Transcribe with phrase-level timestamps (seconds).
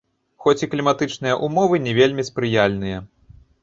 [0.45, 3.09] Хоць і кліматычныя ўмовы не вельмі спрыяльныя.